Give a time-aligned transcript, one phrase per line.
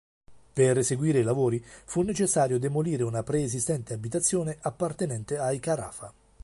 [0.53, 6.11] Per eseguire i lavori fu necessario demolire una preesistente abitazione appartenente ai Carafa.